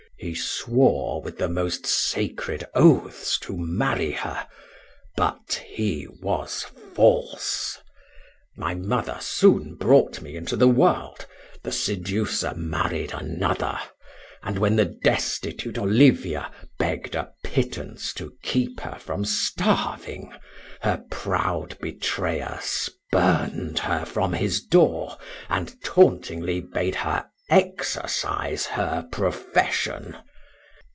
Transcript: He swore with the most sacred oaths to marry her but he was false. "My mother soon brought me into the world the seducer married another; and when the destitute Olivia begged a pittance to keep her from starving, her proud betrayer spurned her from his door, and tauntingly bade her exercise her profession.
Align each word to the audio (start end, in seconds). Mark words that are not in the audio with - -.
He 0.17 0.35
swore 0.35 1.19
with 1.23 1.39
the 1.39 1.49
most 1.49 1.87
sacred 1.87 2.63
oaths 2.75 3.39
to 3.39 3.57
marry 3.57 4.11
her 4.11 4.47
but 5.17 5.63
he 5.67 6.07
was 6.21 6.61
false. 6.93 7.79
"My 8.55 8.75
mother 8.75 9.17
soon 9.19 9.73
brought 9.73 10.21
me 10.21 10.35
into 10.35 10.55
the 10.55 10.67
world 10.67 11.25
the 11.63 11.71
seducer 11.71 12.53
married 12.53 13.13
another; 13.15 13.79
and 14.43 14.59
when 14.59 14.75
the 14.75 14.85
destitute 15.03 15.79
Olivia 15.79 16.51
begged 16.77 17.15
a 17.15 17.31
pittance 17.43 18.13
to 18.13 18.31
keep 18.43 18.79
her 18.81 18.99
from 18.99 19.25
starving, 19.25 20.31
her 20.83 21.03
proud 21.09 21.79
betrayer 21.81 22.59
spurned 22.61 23.79
her 23.79 24.05
from 24.05 24.33
his 24.33 24.61
door, 24.63 25.17
and 25.49 25.81
tauntingly 25.83 26.61
bade 26.61 26.93
her 26.93 27.25
exercise 27.49 28.65
her 28.65 29.05
profession. 29.11 30.15